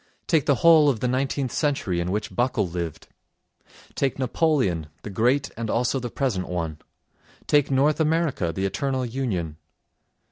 Take 0.25 0.47
the 0.47 0.55
whole 0.65 0.89
of 0.89 0.99
the 0.99 1.07
nineteenth 1.07 1.51
century 1.51 1.99
in 1.99 2.09
which 2.09 2.33
Buckle 2.35 2.67
lived. 2.67 3.07
Take 3.93 4.17
Napoleon—the 4.17 5.09
Great 5.11 5.51
and 5.55 5.69
also 5.69 5.99
the 5.99 6.09
present 6.09 6.47
one. 6.47 6.79
Take 7.45 7.69
North 7.69 7.99
America—the 7.99 8.65
eternal 8.65 9.05
union. 9.05 9.57